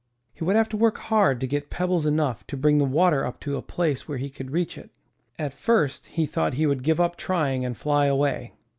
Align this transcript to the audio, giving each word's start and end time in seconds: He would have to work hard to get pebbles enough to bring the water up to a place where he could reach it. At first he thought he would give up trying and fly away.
He 0.33 0.43
would 0.43 0.55
have 0.55 0.67
to 0.69 0.77
work 0.77 0.97
hard 0.97 1.39
to 1.41 1.45
get 1.45 1.69
pebbles 1.69 2.07
enough 2.07 2.47
to 2.47 2.57
bring 2.57 2.79
the 2.79 2.85
water 2.85 3.23
up 3.23 3.39
to 3.41 3.55
a 3.55 3.61
place 3.61 4.07
where 4.07 4.17
he 4.17 4.31
could 4.31 4.49
reach 4.49 4.75
it. 4.75 4.89
At 5.37 5.53
first 5.53 6.07
he 6.07 6.25
thought 6.25 6.55
he 6.55 6.65
would 6.65 6.81
give 6.81 6.99
up 6.99 7.17
trying 7.17 7.63
and 7.63 7.77
fly 7.77 8.07
away. 8.07 8.53